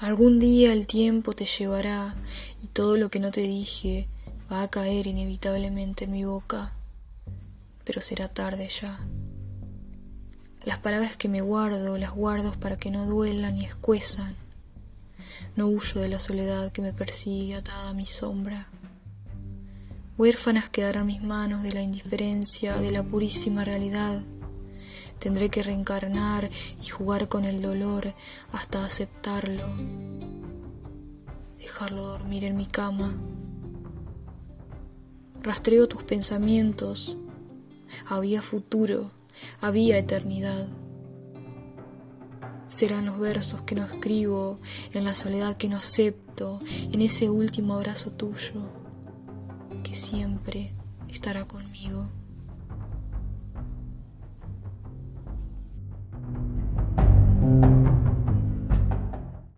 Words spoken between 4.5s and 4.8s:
va a